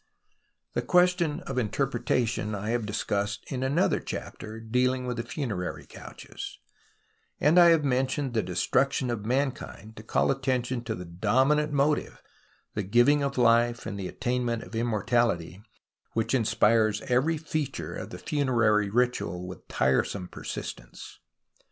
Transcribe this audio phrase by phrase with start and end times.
[0.73, 6.57] The question of interpretation I have discussed in another chapter, dealing with the funerary couches,
[7.39, 12.19] and 1 have mentioned the Destruction of Mankind to call attention to the dominant motive—
[12.73, 15.61] the Giving of Life and the Attain ment of Immortality—
[16.15, 21.19] which inspires every feature of the funerary ritual with tiresome persistence.